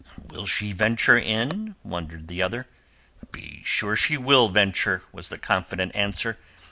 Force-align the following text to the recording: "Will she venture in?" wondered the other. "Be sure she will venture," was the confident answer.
"Will 0.17 0.47
she 0.47 0.71
venture 0.71 1.15
in?" 1.19 1.75
wondered 1.83 2.27
the 2.27 2.41
other. 2.41 2.65
"Be 3.31 3.61
sure 3.63 3.95
she 3.95 4.17
will 4.17 4.49
venture," 4.49 5.03
was 5.11 5.29
the 5.29 5.37
confident 5.37 5.93
answer. 5.95 6.39